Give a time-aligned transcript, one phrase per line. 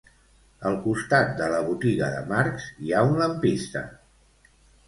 [0.69, 3.87] Al costat de la botiga de marcs hi ha un lampista